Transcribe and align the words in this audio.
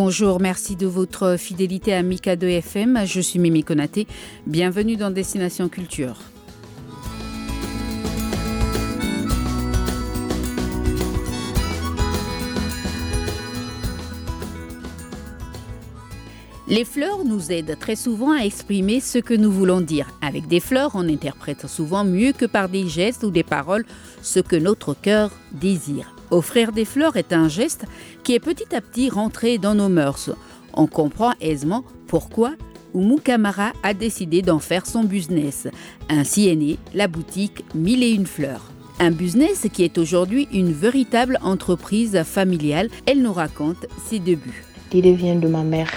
Bonjour, 0.00 0.38
merci 0.38 0.76
de 0.76 0.86
votre 0.86 1.36
fidélité 1.36 1.92
à 1.92 2.04
Mika 2.04 2.36
2 2.36 2.46
FM. 2.46 3.00
Je 3.04 3.20
suis 3.20 3.40
Mimi 3.40 3.64
Konaté. 3.64 4.06
Bienvenue 4.46 4.94
dans 4.94 5.10
Destination 5.10 5.68
Culture. 5.68 6.14
Les 16.68 16.84
fleurs 16.84 17.24
nous 17.24 17.50
aident 17.50 17.76
très 17.80 17.96
souvent 17.96 18.30
à 18.30 18.44
exprimer 18.44 19.00
ce 19.00 19.18
que 19.18 19.34
nous 19.34 19.50
voulons 19.50 19.80
dire. 19.80 20.06
Avec 20.22 20.46
des 20.46 20.60
fleurs, 20.60 20.92
on 20.94 21.08
interprète 21.08 21.66
souvent 21.66 22.04
mieux 22.04 22.30
que 22.30 22.46
par 22.46 22.68
des 22.68 22.86
gestes 22.86 23.24
ou 23.24 23.32
des 23.32 23.42
paroles 23.42 23.84
ce 24.22 24.38
que 24.38 24.54
notre 24.54 24.94
cœur 24.94 25.32
désire. 25.50 26.14
Offrir 26.30 26.72
des 26.72 26.84
fleurs 26.84 27.16
est 27.16 27.32
un 27.32 27.48
geste 27.48 27.84
qui 28.22 28.34
est 28.34 28.40
petit 28.40 28.74
à 28.74 28.80
petit 28.80 29.08
rentré 29.08 29.58
dans 29.58 29.74
nos 29.74 29.88
mœurs. 29.88 30.30
On 30.74 30.86
comprend 30.86 31.32
aisément 31.40 31.84
pourquoi 32.06 32.52
Oumou 32.94 33.18
Kamara 33.18 33.72
a 33.82 33.94
décidé 33.94 34.42
d'en 34.42 34.58
faire 34.58 34.86
son 34.86 35.04
business. 35.04 35.68
Ainsi 36.08 36.48
est 36.48 36.56
née 36.56 36.78
la 36.94 37.08
boutique 37.08 37.64
Mille 37.74 38.02
et 38.02 38.10
une 38.10 38.26
fleurs. 38.26 38.70
Un 39.00 39.10
business 39.10 39.66
qui 39.72 39.84
est 39.84 39.96
aujourd'hui 39.98 40.48
une 40.52 40.72
véritable 40.72 41.38
entreprise 41.42 42.20
familiale. 42.24 42.88
Elle 43.06 43.22
nous 43.22 43.32
raconte 43.32 43.86
ses 44.08 44.18
débuts. 44.18 44.64
L'idée 44.92 45.14
vient 45.14 45.36
de 45.36 45.48
ma 45.48 45.62
mère. 45.62 45.90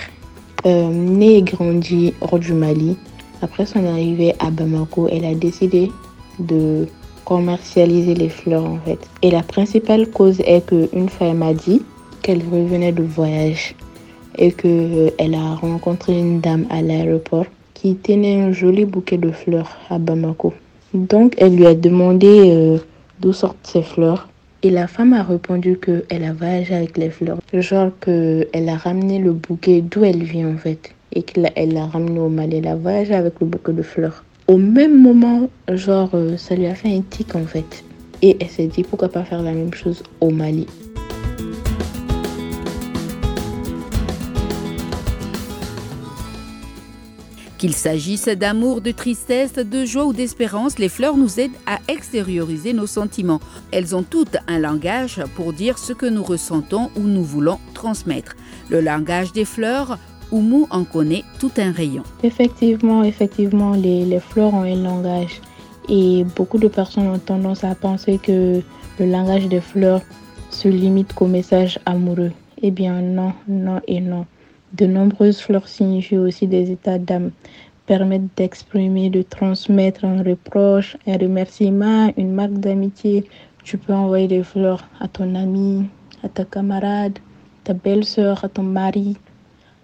Euh, 0.65 0.89
née 0.89 1.37
et 1.37 1.41
grandie 1.41 2.13
hors 2.21 2.37
du 2.37 2.53
Mali, 2.53 2.95
après 3.41 3.65
son 3.65 3.83
arrivée 3.85 4.35
à 4.39 4.51
Bamako, 4.51 5.07
elle 5.11 5.25
a 5.25 5.33
décidé 5.33 5.91
de 6.37 6.87
commercialiser 7.31 8.13
les 8.13 8.27
fleurs 8.27 8.65
en 8.65 8.77
fait. 8.85 8.99
Et 9.21 9.31
la 9.31 9.41
principale 9.41 10.05
cause 10.07 10.41
est 10.41 10.65
qu'une 10.67 11.07
fois 11.07 11.33
m'a 11.33 11.53
dit 11.53 11.81
qu'elle 12.21 12.41
revenait 12.51 12.91
de 12.91 13.03
voyage 13.03 13.73
et 14.37 14.51
qu'elle 14.51 15.35
a 15.35 15.55
rencontré 15.55 16.19
une 16.19 16.41
dame 16.41 16.65
à 16.69 16.81
l'aéroport 16.81 17.45
qui 17.73 17.95
tenait 17.95 18.41
un 18.41 18.51
joli 18.51 18.83
bouquet 18.83 19.17
de 19.17 19.31
fleurs 19.31 19.71
à 19.89 19.97
Bamako. 19.97 20.53
Donc 20.93 21.35
elle 21.37 21.55
lui 21.55 21.65
a 21.67 21.73
demandé 21.73 22.51
euh, 22.51 22.77
d'où 23.21 23.31
sortent 23.31 23.65
ces 23.65 23.81
fleurs 23.81 24.27
et 24.61 24.69
la 24.69 24.87
femme 24.87 25.13
a 25.13 25.23
répondu 25.23 25.79
qu'elle 25.79 26.25
a 26.25 26.33
voyagé 26.33 26.75
avec 26.75 26.97
les 26.97 27.11
fleurs. 27.11 27.37
Genre 27.53 27.91
qu'elle 28.01 28.67
a 28.67 28.75
ramené 28.75 29.19
le 29.19 29.31
bouquet 29.31 29.81
d'où 29.81 30.03
elle 30.03 30.23
vient 30.23 30.53
en 30.53 30.57
fait. 30.57 30.93
Et 31.13 31.23
qu'elle 31.23 31.73
l'a 31.73 31.85
ramené 31.85 32.19
au 32.19 32.29
Mali. 32.29 32.57
Elle 32.57 32.67
a 32.67 32.75
voyagé 32.75 33.13
avec 33.13 33.39
le 33.39 33.47
bouquet 33.47 33.73
de 33.73 33.81
fleurs. 33.81 34.23
Au 34.51 34.57
même 34.57 35.01
moment, 35.01 35.49
genre, 35.69 36.09
euh, 36.13 36.35
ça 36.35 36.55
lui 36.55 36.65
a 36.65 36.75
fait 36.75 36.93
un 36.93 36.99
tic 36.99 37.35
en 37.35 37.45
fait. 37.45 37.85
Et 38.21 38.35
elle 38.41 38.49
s'est 38.49 38.67
dit 38.67 38.83
pourquoi 38.83 39.07
pas 39.07 39.23
faire 39.23 39.41
la 39.41 39.53
même 39.53 39.73
chose 39.73 40.03
au 40.19 40.29
Mali. 40.29 40.67
Qu'il 47.57 47.73
s'agisse 47.73 48.25
d'amour, 48.25 48.81
de 48.81 48.91
tristesse, 48.91 49.53
de 49.53 49.85
joie 49.85 50.03
ou 50.03 50.11
d'espérance, 50.11 50.79
les 50.79 50.89
fleurs 50.89 51.15
nous 51.15 51.39
aident 51.39 51.51
à 51.65 51.79
extérioriser 51.87 52.73
nos 52.73 52.87
sentiments. 52.87 53.39
Elles 53.71 53.95
ont 53.95 54.03
toutes 54.03 54.35
un 54.49 54.59
langage 54.59 55.21
pour 55.35 55.53
dire 55.53 55.77
ce 55.77 55.93
que 55.93 56.07
nous 56.07 56.23
ressentons 56.23 56.89
ou 56.97 57.03
nous 57.03 57.23
voulons 57.23 57.59
transmettre. 57.73 58.35
Le 58.69 58.81
langage 58.81 59.31
des 59.31 59.45
fleurs, 59.45 59.97
Oumou 60.31 60.67
en 60.69 60.83
connaît 60.83 61.23
tout 61.39 61.51
un 61.57 61.71
rayon. 61.71 62.03
Effectivement, 62.23 63.03
effectivement, 63.03 63.73
les, 63.73 64.05
les 64.05 64.19
fleurs 64.19 64.53
ont 64.53 64.63
un 64.63 64.75
langage. 64.75 65.41
Et 65.89 66.23
beaucoup 66.35 66.57
de 66.57 66.67
personnes 66.67 67.07
ont 67.07 67.19
tendance 67.19 67.63
à 67.63 67.75
penser 67.75 68.17
que 68.17 68.61
le 68.99 69.05
langage 69.05 69.47
des 69.47 69.61
fleurs 69.61 70.01
se 70.49 70.67
limite 70.67 71.13
qu'au 71.13 71.27
message 71.27 71.79
amoureux. 71.85 72.31
Eh 72.61 72.71
bien 72.71 73.01
non, 73.01 73.33
non 73.47 73.81
et 73.87 73.99
non. 73.99 74.25
De 74.73 74.85
nombreuses 74.85 75.41
fleurs 75.41 75.67
signifient 75.67 76.19
aussi 76.19 76.47
des 76.47 76.71
états 76.71 76.99
d'âme, 76.99 77.31
permettent 77.87 78.37
d'exprimer, 78.37 79.09
de 79.09 79.21
transmettre 79.21 80.05
un 80.05 80.23
reproche, 80.23 80.95
un 81.07 81.17
remerciement, 81.17 82.13
une 82.15 82.31
marque 82.31 82.53
d'amitié. 82.53 83.25
Tu 83.63 83.77
peux 83.77 83.93
envoyer 83.93 84.27
des 84.27 84.43
fleurs 84.43 84.87
à 84.99 85.07
ton 85.07 85.35
ami, 85.35 85.85
à 86.23 86.29
ta 86.29 86.45
camarade, 86.45 87.19
ta 87.63 87.73
belle-sœur, 87.73 88.45
à 88.45 88.49
ton 88.49 88.63
mari, 88.63 89.17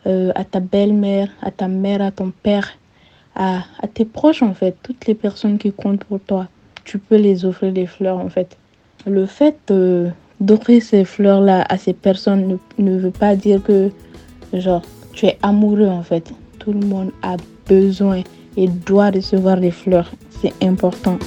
euh, 0.06 0.32
à 0.36 0.44
ta 0.44 0.60
belle-mère, 0.60 1.30
à 1.42 1.52
ta 1.52 1.68
mère, 1.68 2.02
à 2.02 2.12
ton 2.12 2.32
père, 2.32 2.70
à, 3.36 3.64
tes 3.94 4.06
proches 4.06 4.42
en 4.42 4.54
fait, 4.54 4.76
toutes 4.84 5.06
les 5.06 5.16
personnes 5.16 5.58
qui 5.58 5.72
comptent 5.72 6.04
pour 6.04 6.20
toi. 6.20 6.48
Tu 6.84 6.98
peux 6.98 7.18
les 7.18 7.46
offrir 7.46 7.72
des 7.72 7.86
fleurs 7.86 8.18
en 8.18 8.30
fait. 8.30 8.58
Le 9.06 9.26
fait 9.26 9.58
euh, 9.72 10.10
d'offrir 10.40 10.82
ces 10.82 11.06
fleurs-là 11.06 11.66
à 11.70 11.78
ces 11.78 11.94
personnes 11.94 12.58
ne 12.78 12.98
veut 12.98 13.12
pas 13.12 13.36
dire 13.36 13.62
que 13.64 13.90
tu 15.14 15.26
es 15.26 15.38
amoureux 15.42 15.88
en 15.88 16.04
fait. 16.04 16.32
Tout 16.60 16.74
le 16.74 16.86
monde 16.86 17.12
a 17.22 17.38
besoin 17.68 18.22
et 18.56 18.68
doit 18.68 19.12
recevoir 19.12 19.60
des 19.60 19.72
fleurs. 19.72 20.12
C'est 20.42 20.54
important. 20.64 21.18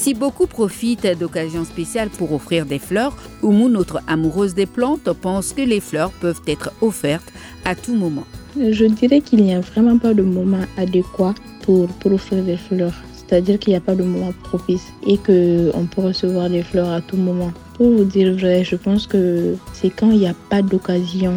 Si 0.00 0.14
beaucoup 0.14 0.46
profitent 0.46 1.18
d'occasions 1.18 1.66
spéciales 1.66 2.08
pour 2.08 2.32
offrir 2.32 2.64
des 2.64 2.78
fleurs, 2.78 3.14
Oumou, 3.42 3.68
notre 3.68 4.00
amoureuse 4.06 4.54
des 4.54 4.64
plantes, 4.64 5.12
pense 5.12 5.52
que 5.52 5.60
les 5.60 5.80
fleurs 5.80 6.10
peuvent 6.10 6.40
être 6.46 6.72
offertes 6.80 7.30
à 7.66 7.74
tout 7.74 7.94
moment. 7.94 8.24
Je 8.56 8.86
dirais 8.86 9.20
qu'il 9.20 9.42
n'y 9.44 9.52
a 9.52 9.60
vraiment 9.60 9.98
pas 9.98 10.14
de 10.14 10.22
moment 10.22 10.64
adéquat 10.78 11.34
pour, 11.64 11.86
pour 11.86 12.14
offrir 12.14 12.42
des 12.42 12.56
fleurs. 12.56 12.94
C'est-à-dire 13.12 13.58
qu'il 13.58 13.72
n'y 13.72 13.76
a 13.76 13.82
pas 13.82 13.94
de 13.94 14.02
moment 14.02 14.32
propice 14.42 14.86
et 15.06 15.18
qu'on 15.18 15.86
peut 15.94 16.00
recevoir 16.00 16.48
des 16.48 16.62
fleurs 16.62 16.88
à 16.88 17.02
tout 17.02 17.18
moment. 17.18 17.52
Pour 17.74 17.90
vous 17.90 18.04
dire 18.04 18.32
vrai, 18.32 18.64
je 18.64 18.76
pense 18.76 19.06
que 19.06 19.54
c'est 19.74 19.90
quand 19.90 20.10
il 20.12 20.20
n'y 20.20 20.28
a 20.28 20.34
pas 20.48 20.62
d'occasion, 20.62 21.34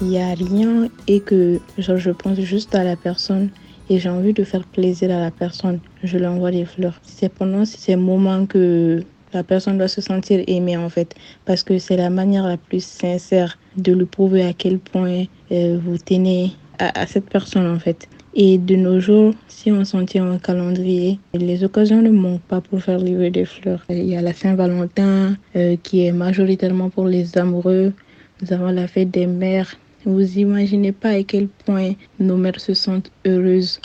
il 0.00 0.06
n'y 0.06 0.20
a 0.20 0.32
rien 0.32 0.88
et 1.08 1.18
que 1.18 1.58
je 1.76 2.10
pense 2.12 2.38
juste 2.38 2.72
à 2.76 2.84
la 2.84 2.94
personne 2.94 3.50
et 3.88 3.98
j'ai 3.98 4.08
envie 4.08 4.32
de 4.32 4.44
faire 4.44 4.64
plaisir 4.64 5.10
à 5.10 5.20
la 5.20 5.30
personne, 5.30 5.80
je 6.02 6.18
lui 6.18 6.26
envoie 6.26 6.50
des 6.50 6.64
fleurs. 6.64 7.00
C'est 7.02 7.32
pendant 7.32 7.64
ces 7.64 7.96
moments 7.96 8.46
que 8.46 9.02
la 9.32 9.42
personne 9.42 9.78
doit 9.78 9.88
se 9.88 10.00
sentir 10.00 10.42
aimée 10.46 10.76
en 10.76 10.88
fait, 10.88 11.14
parce 11.44 11.62
que 11.62 11.78
c'est 11.78 11.96
la 11.96 12.10
manière 12.10 12.46
la 12.46 12.56
plus 12.56 12.84
sincère 12.84 13.58
de 13.76 13.92
lui 13.92 14.06
prouver 14.06 14.44
à 14.44 14.52
quel 14.52 14.78
point 14.78 15.24
euh, 15.52 15.78
vous 15.82 15.98
tenez 15.98 16.52
à 16.78 17.06
cette 17.06 17.30
personne 17.30 17.66
en 17.66 17.78
fait. 17.78 18.06
Et 18.38 18.58
de 18.58 18.76
nos 18.76 19.00
jours, 19.00 19.32
si 19.48 19.72
on 19.72 19.82
s'en 19.86 20.04
tient 20.04 20.36
calendrier, 20.36 21.18
les 21.32 21.64
occasions 21.64 22.02
ne 22.02 22.10
manquent 22.10 22.42
pas 22.42 22.60
pour 22.60 22.82
faire 22.82 22.98
livrer 22.98 23.30
des 23.30 23.46
fleurs. 23.46 23.82
Il 23.88 24.04
y 24.04 24.14
a 24.14 24.20
la 24.20 24.34
Saint-Valentin 24.34 25.36
euh, 25.56 25.76
qui 25.82 26.04
est 26.04 26.12
majoritairement 26.12 26.90
pour 26.90 27.06
les 27.06 27.38
amoureux. 27.38 27.94
Nous 28.42 28.52
avons 28.52 28.68
la 28.68 28.88
fête 28.88 29.10
des 29.10 29.26
mères. 29.26 29.74
Vous 30.06 30.38
imaginez 30.38 30.92
pas 30.92 31.10
à 31.10 31.22
quel 31.24 31.48
point 31.48 31.92
nos 32.20 32.36
mères 32.36 32.60
se 32.60 32.74
sentent 32.74 33.10
heureuses 33.26 33.80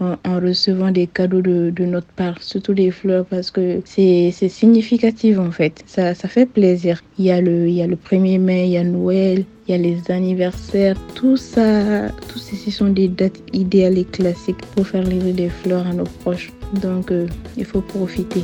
en, 0.00 0.40
recevant 0.40 0.90
des 0.90 1.06
cadeaux 1.06 1.42
de, 1.42 1.84
notre 1.84 2.06
part, 2.08 2.42
surtout 2.42 2.74
des 2.74 2.90
fleurs, 2.90 3.26
parce 3.26 3.50
que 3.50 3.80
c'est 3.84 4.32
significatif 4.32 5.38
en 5.38 5.50
fait. 5.50 5.82
Ça, 5.86 6.14
ça 6.14 6.26
fait 6.26 6.46
plaisir. 6.46 7.02
Il 7.18 7.26
y, 7.26 7.30
a 7.30 7.40
le, 7.40 7.68
il 7.68 7.74
y 7.74 7.82
a 7.82 7.86
le 7.86 7.96
1er 7.96 8.38
mai, 8.38 8.66
il 8.66 8.72
y 8.72 8.78
a 8.78 8.84
Noël, 8.84 9.44
il 9.68 9.72
y 9.72 9.74
a 9.74 9.78
les 9.78 10.10
anniversaires, 10.10 10.96
tout 11.14 11.36
ça, 11.36 12.08
tout 12.28 12.38
ceci 12.38 12.70
sont 12.70 12.88
des 12.88 13.08
dates 13.08 13.40
idéales 13.52 13.98
et 13.98 14.04
classiques 14.04 14.64
pour 14.74 14.86
faire 14.86 15.04
livrer 15.04 15.32
des 15.32 15.48
fleurs 15.48 15.86
à 15.86 15.92
nos 15.92 16.04
proches. 16.04 16.52
Donc, 16.80 17.10
euh, 17.10 17.26
il 17.56 17.64
faut 17.64 17.80
profiter. 17.80 18.42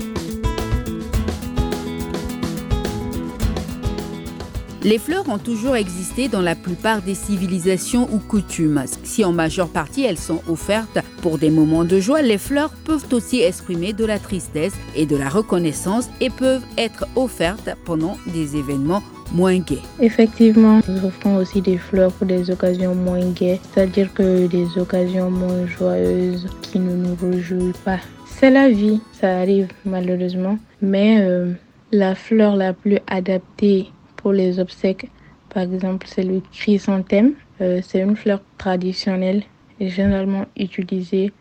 Les 4.86 4.98
fleurs 4.98 5.28
ont 5.28 5.38
toujours 5.38 5.74
existé 5.74 6.28
dans 6.28 6.40
la 6.40 6.54
plupart 6.54 7.02
des 7.02 7.16
civilisations 7.16 8.08
ou 8.12 8.18
coutumes. 8.18 8.84
Si 9.02 9.24
en 9.24 9.32
majeure 9.32 9.68
partie 9.68 10.04
elles 10.04 10.16
sont 10.16 10.40
offertes 10.46 11.00
pour 11.22 11.38
des 11.38 11.50
moments 11.50 11.82
de 11.82 11.98
joie, 11.98 12.22
les 12.22 12.38
fleurs 12.38 12.70
peuvent 12.84 13.08
aussi 13.10 13.40
exprimer 13.40 13.92
de 13.92 14.04
la 14.04 14.20
tristesse 14.20 14.74
et 14.94 15.04
de 15.04 15.16
la 15.16 15.28
reconnaissance 15.28 16.08
et 16.20 16.30
peuvent 16.30 16.62
être 16.78 17.04
offertes 17.16 17.70
pendant 17.84 18.16
des 18.32 18.54
événements 18.54 19.02
moins 19.32 19.58
gais. 19.58 19.82
Effectivement, 19.98 20.80
nous 20.86 21.04
offrons 21.04 21.38
aussi 21.38 21.60
des 21.60 21.78
fleurs 21.78 22.12
pour 22.12 22.28
des 22.28 22.48
occasions 22.48 22.94
moins 22.94 23.28
gaies, 23.32 23.58
c'est-à-dire 23.74 24.14
que 24.14 24.46
des 24.46 24.68
occasions 24.78 25.32
moins 25.32 25.66
joyeuses 25.66 26.46
qui 26.62 26.78
ne 26.78 26.94
nous 26.94 27.16
réjouissent 27.20 27.76
pas. 27.78 27.98
C'est 28.24 28.50
la 28.50 28.68
vie, 28.68 29.00
ça 29.20 29.38
arrive 29.38 29.66
malheureusement, 29.84 30.60
mais 30.80 31.18
euh, 31.22 31.54
la 31.90 32.14
fleur 32.14 32.54
la 32.54 32.72
plus 32.72 32.98
adaptée 33.08 33.88
les 34.32 34.58
obsèques, 34.58 35.10
par 35.50 35.62
exemple, 35.62 36.06
c'est 36.08 36.22
le 36.22 36.42
chrysanthème. 36.52 37.34
Euh, 37.60 37.80
c'est 37.82 38.00
une 38.00 38.16
fleur 38.16 38.40
traditionnelle 38.58 39.42
et 39.80 39.88
généralement 39.88 40.46
utilisée 40.56 41.32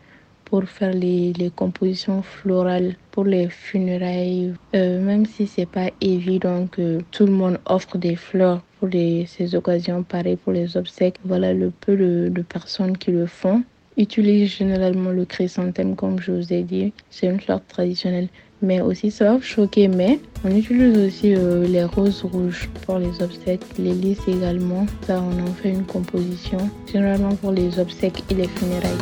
pour 0.46 0.64
faire 0.64 0.92
les, 0.92 1.34
compositions 1.54 2.22
florales 2.22 2.94
pour 3.10 3.24
les 3.24 3.48
funérailles. 3.48 4.54
Euh, 4.74 5.02
même 5.02 5.26
si 5.26 5.46
c'est 5.46 5.66
pas 5.66 5.90
évident 6.00 6.66
que 6.66 7.00
tout 7.10 7.26
le 7.26 7.32
monde 7.32 7.58
offre 7.66 7.98
des 7.98 8.16
fleurs 8.16 8.62
pour 8.80 8.88
ces 8.92 9.54
occasions, 9.54 10.02
pareil 10.02 10.36
pour 10.36 10.52
les 10.52 10.76
obsèques. 10.76 11.18
Voilà 11.24 11.52
le 11.52 11.70
peu 11.70 11.96
de, 11.96 12.42
personnes 12.42 12.96
qui 12.96 13.10
le 13.10 13.26
font. 13.26 13.64
Utilise 13.96 14.50
généralement 14.56 15.10
le 15.10 15.24
chrysanthème, 15.24 15.96
comme 15.96 16.20
je 16.20 16.32
vous 16.32 16.52
ai 16.52 16.62
dit. 16.62 16.92
C'est 17.10 17.26
une 17.26 17.40
fleur 17.40 17.60
traditionnelle. 17.66 18.28
Mais 18.62 18.80
aussi, 18.80 19.10
ça 19.10 19.34
va 19.34 19.40
choquer, 19.40 19.86
mais 19.86 20.18
on 20.42 20.50
utilise 20.50 20.96
aussi 20.96 21.34
euh, 21.34 21.66
les 21.66 21.84
roses 21.84 22.22
rouges 22.22 22.70
pour 22.86 22.98
les 22.98 23.22
obsèques, 23.22 23.60
les 23.78 23.92
lys 23.92 24.18
également. 24.26 24.86
Ça, 25.06 25.20
on 25.20 25.42
en 25.42 25.52
fait 25.52 25.70
une 25.70 25.84
composition, 25.84 26.58
généralement 26.90 27.34
pour 27.34 27.52
les 27.52 27.78
obsèques 27.78 28.24
et 28.30 28.34
les 28.34 28.48
funérailles. 28.48 28.92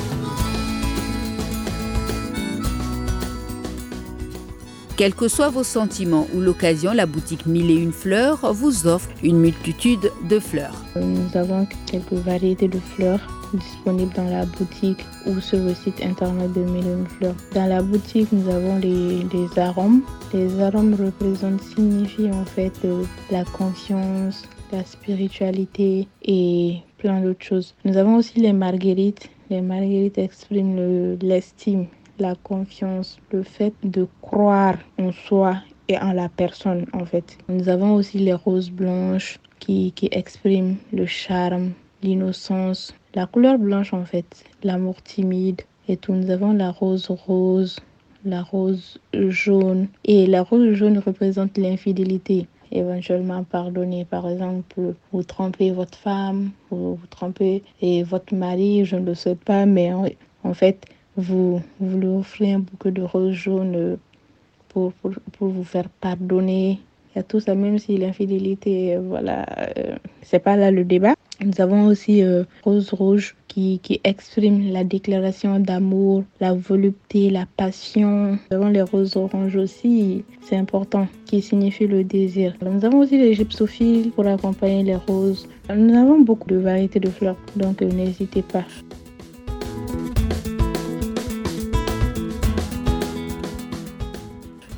Quels 4.96 5.14
que 5.14 5.28
soient 5.28 5.50
vos 5.50 5.64
sentiments 5.64 6.26
ou 6.34 6.40
l'occasion, 6.40 6.92
la 6.92 7.06
boutique 7.06 7.46
Mille 7.46 7.70
et 7.70 7.80
une 7.80 7.92
fleurs 7.92 8.52
vous 8.52 8.86
offre 8.86 9.08
une 9.22 9.38
multitude 9.38 10.10
de 10.28 10.38
fleurs. 10.38 10.84
Nous 10.96 11.36
avons 11.36 11.66
quelques 11.86 12.12
variétés 12.12 12.68
de 12.68 12.78
fleurs 12.78 13.43
disponibles 13.54 14.12
dans 14.14 14.28
la 14.28 14.46
boutique 14.46 15.04
ou 15.26 15.40
sur 15.40 15.58
le 15.58 15.74
site 15.74 16.02
internet 16.02 16.52
de 16.52 16.62
une 16.62 17.06
fleurs. 17.06 17.34
Dans 17.54 17.66
la 17.66 17.82
boutique, 17.82 18.30
nous 18.32 18.48
avons 18.48 18.78
les, 18.78 19.24
arômes. 19.58 20.02
Les 20.32 20.60
arômes 20.60 20.94
représentent, 20.94 21.62
signifient 21.62 22.30
en 22.30 22.44
fait 22.44 22.72
euh, 22.84 23.04
la 23.30 23.44
confiance, 23.44 24.48
la 24.72 24.84
spiritualité 24.84 26.08
et 26.22 26.78
plein 26.98 27.20
d'autres 27.20 27.44
choses. 27.44 27.74
Nous 27.84 27.96
avons 27.96 28.16
aussi 28.16 28.40
les 28.40 28.52
marguerites. 28.52 29.30
Les 29.50 29.60
marguerites 29.60 30.18
expriment 30.18 31.16
l'estime 31.20 31.86
la 32.18 32.34
confiance, 32.34 33.18
le 33.30 33.42
fait 33.42 33.74
de 33.82 34.06
croire 34.22 34.76
en 34.98 35.12
soi 35.12 35.56
et 35.88 35.98
en 35.98 36.12
la 36.12 36.28
personne 36.28 36.86
en 36.92 37.04
fait. 37.04 37.38
Nous 37.48 37.68
avons 37.68 37.94
aussi 37.94 38.18
les 38.18 38.34
roses 38.34 38.70
blanches 38.70 39.38
qui, 39.58 39.92
qui 39.92 40.08
expriment 40.12 40.76
le 40.92 41.06
charme, 41.06 41.72
l'innocence, 42.02 42.94
la 43.14 43.26
couleur 43.26 43.58
blanche 43.58 43.92
en 43.92 44.04
fait, 44.04 44.44
l'amour 44.62 45.02
timide 45.02 45.62
et 45.88 45.96
tout. 45.96 46.12
Nous 46.12 46.30
avons 46.30 46.52
la 46.52 46.70
rose 46.70 47.08
rose, 47.08 47.78
la 48.24 48.42
rose 48.42 48.98
jaune 49.12 49.88
et 50.04 50.26
la 50.26 50.42
rose 50.42 50.72
jaune 50.72 50.98
représente 50.98 51.56
l'infidélité 51.58 52.46
éventuellement 52.72 53.44
pardonner. 53.44 54.04
Par 54.04 54.28
exemple, 54.28 54.94
vous 55.12 55.22
trompez 55.22 55.70
votre 55.70 55.96
femme, 55.96 56.50
vous, 56.70 56.96
vous 56.96 57.06
trompez 57.06 57.62
et 57.80 58.02
votre 58.02 58.34
mari, 58.34 58.84
je 58.84 58.96
ne 58.96 59.06
le 59.06 59.14
sais 59.14 59.36
pas, 59.36 59.64
mais 59.64 59.92
en 59.92 60.54
fait, 60.54 60.84
vous, 61.16 61.62
vous 61.78 61.98
lui 61.98 62.08
offrez 62.08 62.52
un 62.52 62.58
bouquet 62.58 62.90
de 62.90 63.02
roses 63.02 63.34
jaunes 63.34 63.98
pour, 64.68 64.92
vous 65.40 65.64
faire 65.64 65.88
pardonner. 65.88 66.80
Il 67.14 67.18
y 67.18 67.20
a 67.20 67.22
tout 67.22 67.38
ça, 67.38 67.54
même 67.54 67.78
si 67.78 67.96
l'infidélité, 67.96 68.96
voilà, 68.96 69.46
euh, 69.78 69.96
c'est 70.22 70.40
pas 70.40 70.56
là 70.56 70.72
le 70.72 70.84
débat. 70.84 71.13
Nous 71.40 71.60
avons 71.60 71.86
aussi 71.86 72.22
euh, 72.22 72.44
rose 72.62 72.92
rouge 72.92 73.34
qui, 73.48 73.80
qui 73.82 74.00
la 74.72 74.84
déclaration 74.84 75.58
d'amour, 75.58 76.24
la 76.40 76.54
volupté, 76.54 77.30
la 77.30 77.46
passion. 77.56 78.38
Nous 78.50 78.56
avons 78.56 78.68
les 78.68 78.82
roses 78.82 79.16
oranges 79.16 79.56
aussi, 79.56 80.24
c'est 80.42 80.56
important, 80.56 81.08
qui 81.26 81.42
signifie 81.42 81.86
le 81.86 82.04
désir. 82.04 82.54
Nous 82.62 82.84
avons 82.84 83.00
aussi 83.00 83.18
les 83.18 83.34
gypsophiles 83.34 84.10
pour 84.10 84.26
accompagner 84.26 84.82
les 84.82 84.96
roses. 84.96 85.48
Nous 85.74 85.94
avons 85.94 86.20
beaucoup 86.20 86.48
de 86.48 86.56
variétés 86.56 87.00
de 87.00 87.10
fleurs, 87.10 87.36
donc 87.56 87.82
euh, 87.82 87.90
n'hésitez 87.90 88.42
pas. 88.42 88.64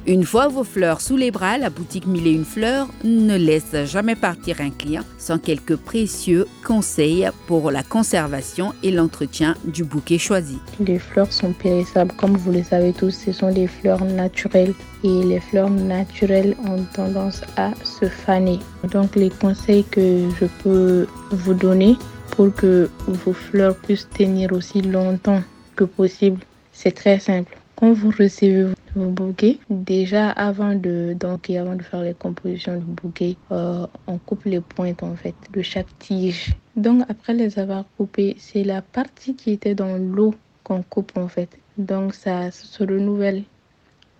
Une 0.08 0.22
fois 0.24 0.46
vos 0.46 0.62
fleurs 0.62 1.00
sous 1.00 1.16
les 1.16 1.32
bras, 1.32 1.58
la 1.58 1.68
boutique 1.68 2.06
Mille 2.06 2.28
et 2.28 2.32
une 2.32 2.44
fleurs 2.44 2.86
ne 3.02 3.36
laisse 3.36 3.74
jamais 3.86 4.14
partir 4.14 4.60
un 4.60 4.70
client 4.70 5.02
sans 5.18 5.38
quelques 5.38 5.74
précieux 5.74 6.46
conseils 6.64 7.28
pour 7.48 7.72
la 7.72 7.82
conservation 7.82 8.72
et 8.84 8.92
l'entretien 8.92 9.56
du 9.64 9.82
bouquet 9.82 10.18
choisi. 10.18 10.60
Les 10.78 11.00
fleurs 11.00 11.32
sont 11.32 11.52
périssables, 11.52 12.14
comme 12.16 12.36
vous 12.36 12.52
le 12.52 12.62
savez 12.62 12.92
tous, 12.92 13.10
ce 13.10 13.32
sont 13.32 13.52
des 13.52 13.66
fleurs 13.66 14.04
naturelles 14.04 14.74
et 15.02 15.24
les 15.24 15.40
fleurs 15.40 15.70
naturelles 15.70 16.54
ont 16.64 16.84
tendance 16.94 17.42
à 17.56 17.72
se 17.82 18.06
faner. 18.06 18.60
Donc 18.92 19.16
les 19.16 19.30
conseils 19.30 19.82
que 19.82 20.28
je 20.40 20.46
peux 20.62 21.08
vous 21.32 21.54
donner 21.54 21.96
pour 22.30 22.54
que 22.54 22.88
vos 23.08 23.32
fleurs 23.32 23.74
puissent 23.74 24.08
tenir 24.16 24.52
aussi 24.52 24.82
longtemps 24.82 25.42
que 25.74 25.82
possible, 25.82 26.42
c'est 26.72 26.92
très 26.92 27.18
simple. 27.18 27.55
Quand 27.76 27.92
vous 27.92 28.10
recevez 28.10 28.72
vos 28.94 29.10
bouquets, 29.10 29.58
déjà 29.68 30.30
avant 30.30 30.74
de, 30.74 31.14
donc, 31.20 31.50
avant 31.50 31.74
de 31.74 31.82
faire 31.82 32.00
les 32.00 32.14
compositions 32.14 32.78
du 32.78 32.86
bouquet, 32.86 33.36
euh, 33.52 33.86
on 34.06 34.16
coupe 34.16 34.44
les 34.46 34.60
pointes 34.62 35.02
en 35.02 35.14
fait 35.14 35.34
de 35.52 35.60
chaque 35.60 35.98
tige. 35.98 36.54
Donc 36.74 37.02
après 37.10 37.34
les 37.34 37.58
avoir 37.58 37.84
coupées, 37.98 38.34
c'est 38.38 38.64
la 38.64 38.80
partie 38.80 39.34
qui 39.34 39.50
était 39.50 39.74
dans 39.74 39.98
l'eau 39.98 40.34
qu'on 40.64 40.82
coupe 40.82 41.12
en 41.18 41.28
fait. 41.28 41.50
Donc 41.76 42.14
ça 42.14 42.50
se 42.50 42.82
renouvelle 42.82 43.42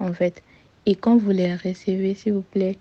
en 0.00 0.12
fait. 0.12 0.43
Et 0.85 0.94
quand 0.94 1.17
vous 1.17 1.31
les 1.31 1.55
recevez, 1.55 2.14
s'il 2.14 2.35
vous 2.35 2.43
plaît, 2.43 2.76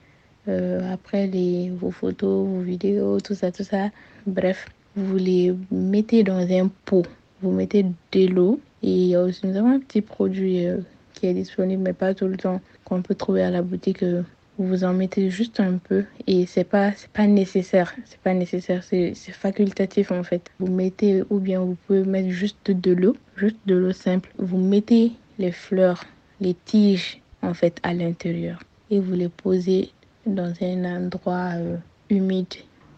euh, 0.50 0.94
après 0.94 1.28
les, 1.28 1.70
vos 1.70 1.92
photos, 1.92 2.48
vos 2.48 2.60
vidéos, 2.60 3.22
tout 3.22 3.34
ça, 3.34 3.50
tout 3.50 3.64
ça, 3.64 3.92
bref, 4.28 4.66
vous 4.98 5.16
les 5.16 5.56
mettez 5.72 6.24
dans 6.24 6.40
un 6.40 6.70
pot. 6.84 7.06
Vous 7.42 7.52
mettez 7.52 7.86
de 8.12 8.28
l'eau 8.28 8.60
et 8.84 9.18
aussi, 9.18 9.48
nous 9.48 9.58
avons 9.58 9.72
un 9.72 9.80
petit 9.80 10.02
produit 10.02 10.68
euh, 10.68 10.78
qui 11.14 11.28
est 11.28 11.34
disponible, 11.34 11.82
mais 11.82 11.94
pas 11.94 12.14
tout 12.14 12.28
le 12.28 12.38
temps, 12.38 12.62
qu'on 12.84 13.02
peut 13.02 13.16
trouver 13.16 13.44
à 13.44 13.50
la 13.50 13.62
boutique. 13.62 14.04
Euh, 14.04 14.22
vous 14.58 14.84
en 14.84 14.94
mettez 14.94 15.30
juste 15.30 15.60
un 15.60 15.78
peu. 15.78 16.06
Et 16.28 16.46
c'est 16.46 16.64
pas 16.64 16.92
pas 17.14 17.28
nécessaire. 17.28 17.94
C'est 18.06 18.20
pas 18.20 18.34
nécessaire. 18.34 18.84
C'est 18.84 19.14
facultatif 19.32 20.12
en 20.12 20.24
fait. 20.24 20.50
Vous 20.60 20.72
mettez 20.72 21.24
ou 21.30 21.40
bien 21.40 21.60
vous 21.60 21.78
pouvez 21.88 22.04
mettre 22.04 22.30
juste 22.30 22.72
de 22.72 22.94
l'eau 22.94 23.18
juste 23.36 23.58
de 23.66 23.76
l'eau 23.76 23.92
simple. 23.92 24.32
Vous 24.38 24.58
mettez 24.58 25.12
les 25.40 25.52
fleurs 25.52 26.06
les 26.40 26.56
tiges 26.66 27.22
en 27.42 27.54
fait 27.54 27.80
à 27.84 27.94
l'intérieur. 27.94 28.60
Et 28.90 29.00
vous 29.00 29.14
les 29.14 29.30
posez 29.30 29.90
dans 30.26 30.54
un 30.62 30.86
endroit 30.86 31.52
euh, 31.56 31.78
humide. 32.10 32.54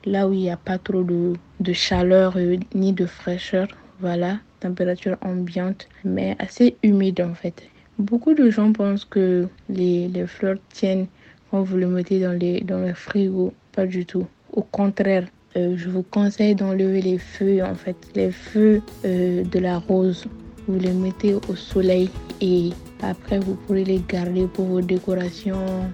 Là 0.06 0.27
où 0.27 0.33
il 0.33 0.39
n'y 0.39 0.51
a 0.51 0.57
pas 0.57 0.77
trop 0.77 1.01
de, 1.01 1.33
de 1.59 1.73
chaleur 1.73 2.38
ni 2.75 2.94
de 2.94 3.06
fraîcheur. 3.06 3.68
Voilà 4.00 4.38
température 4.59 5.18
ambiante, 5.21 5.88
mais 6.04 6.36
assez 6.39 6.75
humide 6.83 7.21
en 7.21 7.33
fait. 7.33 7.63
Beaucoup 8.00 8.33
de 8.33 8.50
gens 8.50 8.71
pensent 8.74 9.06
que 9.06 9.48
les, 9.69 10.07
les 10.07 10.27
fleurs 10.27 10.57
tiennent 10.71 11.07
quand 11.50 11.63
vous 11.63 11.77
le 11.77 11.88
mettez 11.88 12.19
dans, 12.19 12.33
les, 12.33 12.62
dans 12.62 12.80
le 12.80 12.94
frigo. 12.94 13.54
Pas 13.71 13.86
du 13.86 14.06
tout. 14.06 14.27
Au 14.54 14.62
contraire, 14.62 15.25
euh, 15.56 15.75
je 15.77 15.89
vous 15.89 16.04
conseille 16.04 16.56
d'enlever 16.56 17.01
les 17.01 17.18
feuilles 17.18 17.63
en 17.63 17.75
fait. 17.75 17.95
Les 18.15 18.31
feuilles 18.31 18.81
euh, 19.06 19.44
de 19.44 19.59
la 19.59 19.80
rose, 19.80 20.26
vous 20.68 20.80
les 20.80 20.92
mettez 20.92 21.35
au 21.35 21.56
soleil 21.56 22.09
et 22.42 22.69
après 23.02 23.40
vous 23.40 23.56
pourrez 23.56 23.83
les 23.83 24.02
garder 24.07 24.47
pour 24.47 24.66
vos 24.66 24.81
décorations, 24.81 25.92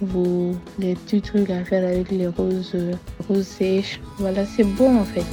vos, 0.00 0.52
les 0.78 0.94
petits 0.94 1.22
trucs 1.22 1.50
à 1.50 1.64
faire 1.64 1.86
avec 1.86 2.10
les 2.10 2.26
roses, 2.26 2.72
euh, 2.74 2.92
roses 3.28 3.46
sèches. 3.46 4.00
Voilà, 4.18 4.44
c'est 4.44 4.64
bon 4.64 5.00
en 5.00 5.04
fait. 5.04 5.24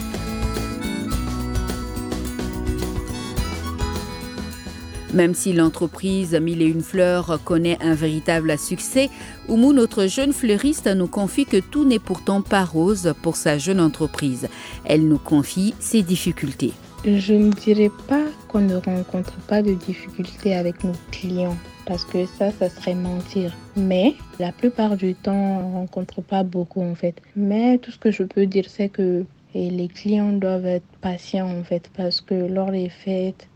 Même 5.18 5.34
si 5.34 5.52
l'entreprise 5.52 6.36
Mille 6.40 6.62
et 6.62 6.68
une 6.68 6.84
fleurs 6.84 7.40
connaît 7.44 7.80
un 7.82 7.96
véritable 7.96 8.56
succès, 8.60 9.10
Oumou, 9.50 9.74
notre 9.74 10.06
jeune 10.06 10.32
fleuriste, 10.32 10.86
nous 10.86 11.08
confie 11.08 11.48
que 11.48 11.58
tout 11.58 11.86
n'est 11.86 11.98
pourtant 11.98 12.44
pas 12.44 12.64
rose 12.64 13.16
pour 13.24 13.36
sa 13.36 13.58
jeune 13.58 13.80
entreprise. 13.80 14.48
Elle 14.86 15.08
nous 15.08 15.18
confie 15.18 15.74
ses 15.80 16.04
difficultés. 16.04 16.72
Je 17.04 17.34
ne 17.34 17.50
dirais 17.50 17.90
pas 18.08 18.26
qu'on 18.48 18.62
ne 18.62 18.76
rencontre 18.76 19.34
pas 19.48 19.64
de 19.64 19.74
difficultés 19.74 20.54
avec 20.54 20.84
nos 20.84 20.94
clients 21.12 21.58
parce 21.88 22.06
que 22.06 22.28
ça, 22.28 22.52
ça 22.52 22.70
serait 22.70 22.94
mentir. 22.94 23.52
Mais 23.76 24.14
la 24.38 24.52
plupart 24.52 24.98
du 24.98 25.16
temps, 25.16 25.34
on 25.34 25.70
ne 25.70 25.76
rencontre 25.78 26.22
pas 26.22 26.44
beaucoup 26.44 26.84
en 26.84 26.94
fait. 26.94 27.16
Mais 27.36 27.80
tout 27.80 27.90
ce 27.90 27.98
que 27.98 28.12
je 28.12 28.22
peux 28.22 28.46
dire, 28.46 28.66
c'est 28.70 28.90
que 28.90 29.26
les 29.56 29.88
clients 29.88 30.34
doivent 30.34 30.68
être 30.68 30.86
patients 31.02 31.50
en 31.50 31.64
fait 31.64 31.90
parce 31.98 32.22
que 32.22 32.36
lors 32.36 32.70
des 32.70 32.90
fêtes, 32.90 33.48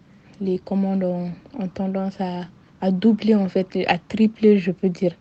les 0.41 0.57
commandes 0.57 1.03
ont, 1.03 1.31
tendance 1.73 2.17
à, 2.19 2.91
doubler, 2.91 3.35
en 3.35 3.47
fait, 3.47 3.67
à 3.87 3.97
tripler, 3.99 4.57
je 4.57 4.71
peux 4.71 4.89
dire. 4.89 5.13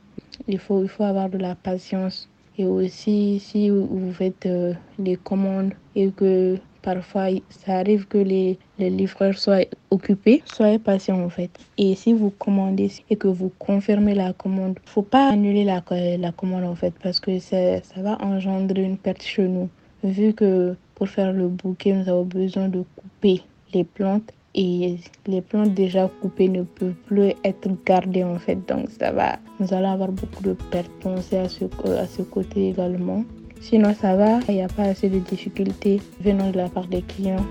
Il 0.48 0.58
faut, 0.58 0.82
il 0.82 0.88
faut 0.88 1.04
avoir 1.04 1.28
de 1.28 1.38
la 1.38 1.54
patience. 1.54 2.28
Et 2.56 2.64
aussi, 2.64 3.38
si 3.38 3.70
vous 3.70 4.12
faites 4.12 4.46
euh, 4.46 4.74
les 4.98 5.16
commandes 5.16 5.72
et 5.94 6.10
que 6.10 6.56
parfois 6.82 7.28
ça 7.50 7.78
arrive 7.78 8.06
que 8.06 8.18
les, 8.18 8.58
les 8.78 8.90
livreurs 8.90 9.36
soient 9.38 9.64
occupés, 9.90 10.42
soyez 10.46 10.78
patient 10.78 11.22
en 11.22 11.28
fait. 11.28 11.50
Et 11.78 11.94
si 11.94 12.12
vous 12.12 12.30
commandez 12.30 12.90
et 13.08 13.16
que 13.16 13.28
vous 13.28 13.52
confirmez 13.58 14.14
la 14.14 14.32
commande, 14.32 14.78
faut 14.84 15.02
pas 15.02 15.28
annuler 15.30 15.64
la, 15.64 15.82
la 15.90 16.32
commande 16.32 16.64
en 16.64 16.74
fait 16.74 16.94
parce 17.02 17.20
que 17.20 17.38
ça, 17.38 17.82
ça 17.82 18.02
va 18.02 18.18
engendrer 18.22 18.82
une 18.82 18.98
perte 18.98 19.22
chez 19.22 19.46
nous. 19.46 19.68
Vu 20.02 20.32
que 20.32 20.74
pour 20.94 21.08
faire 21.08 21.32
le 21.32 21.48
bouquet, 21.48 21.92
nous 21.92 22.08
avons 22.08 22.24
besoin 22.24 22.68
de 22.68 22.82
couper 22.96 23.42
les 23.72 23.84
plantes 23.84 24.32
et 24.54 24.96
les 25.26 25.40
plantes 25.40 25.74
déjà 25.74 26.08
coupées 26.20 26.48
ne 26.48 26.62
peuvent 26.62 26.94
plus 27.06 27.32
être 27.44 27.68
gardées 27.84 28.24
en 28.24 28.38
fait. 28.38 28.58
Donc 28.68 28.88
ça 28.98 29.12
va, 29.12 29.38
nous 29.58 29.72
allons 29.72 29.92
avoir 29.92 30.12
beaucoup 30.12 30.42
de 30.42 30.54
pertes. 30.70 30.90
Pensez 31.00 31.36
à 31.36 31.48
ce, 31.48 31.64
à 31.96 32.06
ce 32.06 32.22
côté 32.22 32.70
également. 32.70 33.24
Sinon 33.60 33.94
ça 33.94 34.16
va, 34.16 34.40
il 34.48 34.54
n'y 34.54 34.62
a 34.62 34.68
pas 34.68 34.84
assez 34.84 35.08
de 35.08 35.18
difficultés 35.18 36.00
venant 36.20 36.50
de 36.50 36.56
la 36.56 36.68
part 36.68 36.86
des 36.86 37.02
clients. 37.02 37.44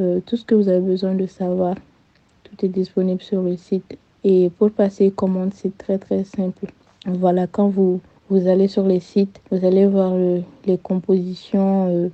euh, 0.00 0.20
tout 0.24 0.36
ce 0.36 0.44
que 0.44 0.54
vous 0.54 0.68
avez 0.68 0.80
besoin 0.80 1.14
de 1.14 1.26
savoir. 1.26 1.76
Tout 2.44 2.64
est 2.64 2.68
disponible 2.68 3.22
sur 3.22 3.42
le 3.42 3.56
site. 3.56 3.96
Et 4.24 4.50
pour 4.58 4.70
passer 4.70 5.10
commande, 5.10 5.52
c'est 5.54 5.76
très 5.76 5.98
très 5.98 6.24
simple. 6.24 6.66
Voilà, 7.06 7.46
quand 7.46 7.68
vous, 7.68 8.00
vous 8.30 8.48
allez 8.48 8.68
sur 8.68 8.86
les 8.86 9.00
sites, 9.00 9.40
vous 9.50 9.64
allez 9.64 9.86
voir 9.86 10.14
les 10.64 10.78
compositions, 10.78 11.88
euh, 11.88 12.08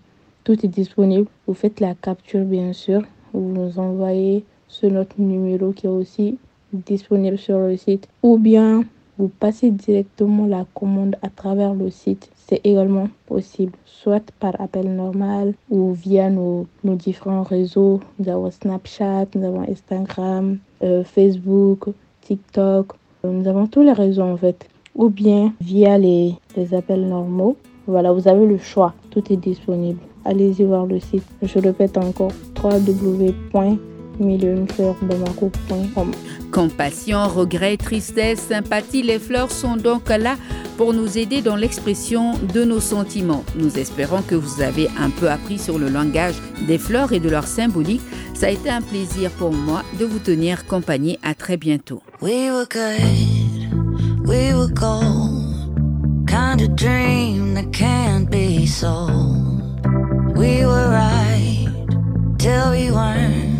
tout 0.44 0.64
est 0.64 0.68
disponible. 0.68 1.28
Vous 1.46 1.54
faites 1.54 1.80
la 1.80 1.94
capture 1.94 2.44
bien 2.44 2.72
sûr, 2.72 3.02
vous 3.32 3.52
nous 3.52 3.78
envoyez 3.78 4.44
sur 4.66 4.90
notre 4.90 5.20
numéro 5.20 5.72
qui 5.72 5.86
est 5.86 5.90
aussi 5.90 6.38
disponible 6.72 7.38
sur 7.38 7.58
le 7.58 7.76
site. 7.76 8.08
Ou 8.22 8.38
bien 8.38 8.84
vous 9.20 9.28
passez 9.28 9.70
directement 9.70 10.46
la 10.46 10.64
commande 10.74 11.16
à 11.20 11.28
travers 11.28 11.74
le 11.74 11.90
site. 11.90 12.30
C'est 12.48 12.60
également 12.64 13.08
possible, 13.26 13.72
soit 13.84 14.24
par 14.40 14.58
appel 14.58 14.94
normal 14.94 15.52
ou 15.68 15.92
via 15.92 16.30
nos, 16.30 16.66
nos 16.84 16.94
différents 16.94 17.42
réseaux. 17.42 18.00
Nous 18.18 18.30
avons 18.30 18.50
Snapchat, 18.50 19.26
nous 19.34 19.44
avons 19.44 19.70
Instagram, 19.70 20.56
euh, 20.82 21.04
Facebook, 21.04 21.90
TikTok. 22.22 22.94
Nous 23.22 23.46
avons 23.46 23.66
tous 23.66 23.82
les 23.82 23.92
réseaux 23.92 24.22
en 24.22 24.38
fait. 24.38 24.66
Ou 24.94 25.10
bien 25.10 25.52
via 25.60 25.98
les, 25.98 26.34
les 26.56 26.74
appels 26.74 27.06
normaux. 27.06 27.56
Voilà, 27.86 28.12
vous 28.12 28.26
avez 28.26 28.46
le 28.46 28.56
choix. 28.56 28.94
Tout 29.10 29.30
est 29.30 29.36
disponible. 29.36 30.00
Allez-y 30.24 30.64
voir 30.64 30.86
le 30.86 30.98
site. 30.98 31.26
Je 31.42 31.58
répète 31.58 31.98
encore 31.98 32.32
www 32.62 33.78
Compassion, 36.50 37.28
regret, 37.28 37.76
tristesse, 37.76 38.40
sympathie, 38.40 39.02
les 39.02 39.18
fleurs 39.18 39.50
sont 39.50 39.76
donc 39.76 40.08
là 40.08 40.36
pour 40.76 40.92
nous 40.92 41.18
aider 41.18 41.42
dans 41.42 41.56
l'expression 41.56 42.32
de 42.54 42.64
nos 42.64 42.80
sentiments. 42.80 43.44
Nous 43.56 43.78
espérons 43.78 44.22
que 44.22 44.34
vous 44.34 44.60
avez 44.62 44.88
un 44.98 45.10
peu 45.10 45.30
appris 45.30 45.58
sur 45.58 45.78
le 45.78 45.88
langage 45.88 46.34
des 46.66 46.78
fleurs 46.78 47.12
et 47.12 47.20
de 47.20 47.28
leur 47.28 47.46
symbolique. 47.46 48.00
Ça 48.34 48.46
a 48.46 48.50
été 48.50 48.70
un 48.70 48.80
plaisir 48.80 49.30
pour 49.32 49.52
moi 49.52 49.82
de 49.98 50.04
vous 50.04 50.18
tenir 50.18 50.66
compagnie. 50.66 51.18
À 51.22 51.34
très 51.34 51.56
bientôt. 51.56 52.02
We 52.22 52.50
were 52.50 52.66
good, 52.66 54.26
we 54.26 54.54
were 54.54 54.72
gold, 54.72 55.76
kind 56.26 56.60
of 56.60 56.74
dream 56.74 57.54
that 57.54 57.70
can't 57.72 58.30
be 58.30 58.66
sold. 58.66 59.36
We 60.34 60.64
were 60.64 60.88
right 60.88 61.68
till 62.38 62.70
we 62.70 62.90
weren't. 62.90 63.59